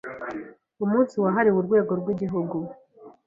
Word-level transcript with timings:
Umunsi 0.83 1.15
wahariwe 1.23 1.57
Urwego 1.59 1.91
rw 2.01 2.07
Igihugu 2.13 2.57